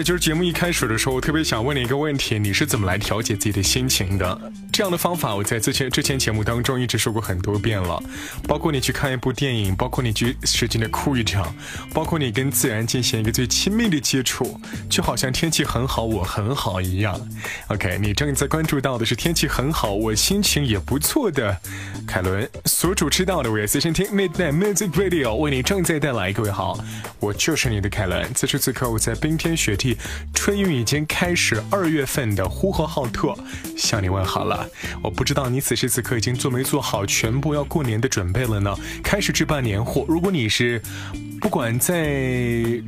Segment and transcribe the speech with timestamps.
[0.00, 4.40] 在今儿节目一开始的时候，我特别想问你一个问题：你是怎么来调节自己的心情的？
[4.72, 8.02] 这样的方法，我在之前之前节目当中一直说过很多遍了。
[8.48, 11.54] 包括你去看一部电影，包括你去使劲的哭一场，
[11.92, 14.58] 包括你跟自然进行一个最亲密的接触，
[14.88, 17.20] 就好像天气很好，我很好一样。
[17.68, 21.54] OK，你正在关注到的是天气很好，我心情也不错的
[22.06, 26.32] 凯伦所主持到的，我也随身听 Midnight Music Radio 为你正在带来。
[26.32, 26.82] 各位好，
[27.18, 28.32] 我就是你的凯伦。
[28.32, 29.89] 此时此刻，我在冰天雪地。
[30.34, 33.34] 春运已经开始，二月份的呼和浩特
[33.76, 34.68] 向你问好了。
[35.02, 38.74] 我不知道你此时此刻已经做没做好全部要过年的准备了呢？
[39.02, 40.04] 开始置办年货。
[40.08, 40.82] 如果你是。
[41.40, 41.94] 不管在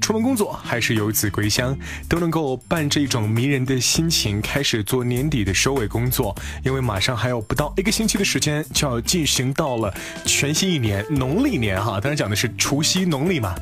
[0.00, 1.76] 出门工作还是游子归乡，
[2.08, 6.36] 都能够伴着一种迷人的心情开始做年底的收尾工作。
[6.62, 9.92] 因为马上还有不到一个星期的时间就要进行到了
[10.26, 13.54] 全新一年农历年哈，当然讲的是除夕农历嘛。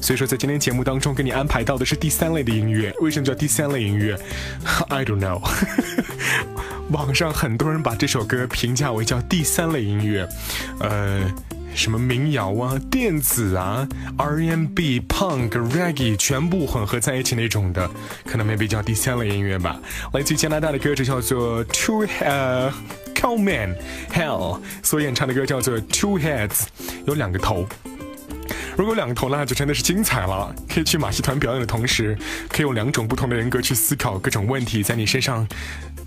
[0.00, 2.94] 所以说在今天节目当中给你安排到的是第三类的音乐。
[3.00, 4.16] 为什么叫第三类音乐
[4.88, 5.42] ？I don't know。
[6.92, 10.28] 网上很多人把这首歌评价为叫第三类音乐，
[10.78, 11.28] 呃。
[11.76, 17.88] 什么民谣啊、电子啊、R&B、Punk、Reggae 全部混合在一起那种的，
[18.24, 19.78] 可能 maybe 叫第三类音乐吧。
[20.14, 22.72] 来自加拿大的歌者叫做 Two 呃
[23.14, 23.76] Cowman
[24.12, 26.64] Hell 所演唱的歌叫做 Two Heads，
[27.06, 27.68] 有两个头。
[28.76, 30.54] 如果两个头，那就真的是精彩了。
[30.68, 32.16] 可以去马戏团表演的同时，
[32.48, 35.46] 可以用两种不同的人格去思考各种问题，在你身上。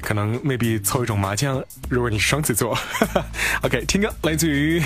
[0.02, 2.78] 可能 maybe 凑一种麻将，如果你是双子座。
[3.64, 4.82] OK，听歌来自于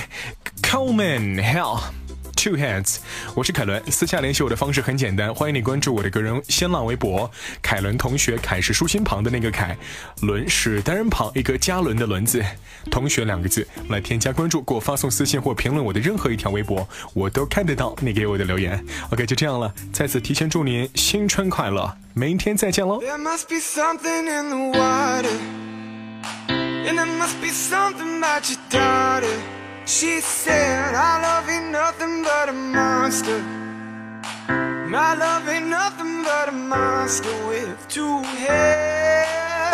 [0.61, 1.79] Coleman Hell
[2.35, 2.97] Two Hands，
[3.35, 3.81] 我是凯伦。
[3.91, 7.29] 私下联系我的方式很简单，欢迎你关注我的个人新浪微博
[7.61, 9.77] 凯伦同学，凯是竖心旁的那个凯，
[10.21, 12.43] 伦是单人旁一个加伦的伦字，
[12.91, 18.83] 同学两个字来添加关注，给我发送私信或评论我的任何一条微博，我都看得到你给我的留言。
[19.11, 21.95] OK，就这样了，再次提前祝您新春快乐。
[22.13, 22.99] 明天再见喽。
[22.99, 25.37] There must be something in the water,
[26.49, 29.62] and there must be something about you daughter.
[29.85, 33.41] She said, I love ain't nothing but a monster.
[34.87, 39.73] My love ain't nothing but a monster with two heads.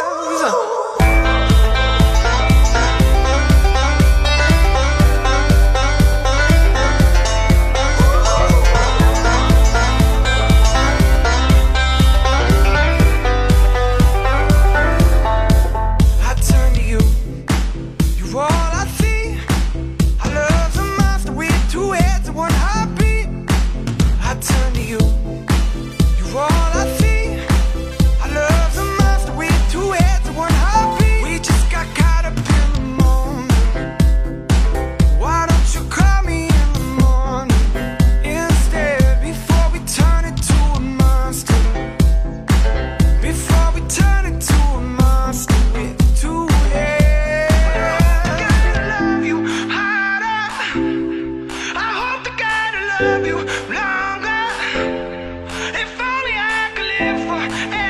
[57.26, 57.89] forever.